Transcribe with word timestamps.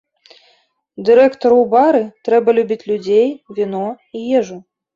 Дырэктару 1.09 1.57
ў 1.59 1.65
бары 1.75 2.03
трэба 2.29 2.57
любіць 2.61 2.81
людзей, 2.89 3.27
віно 3.61 3.87
і 4.21 4.27
ежу. 4.43 4.63